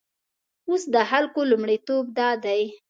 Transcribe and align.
اوس 0.69 0.83
د 0.93 0.95
خلکو 1.09 1.39
لومړیتوب 1.51 2.03
دادی. 2.17 2.61